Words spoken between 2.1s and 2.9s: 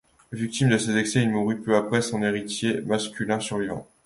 héritier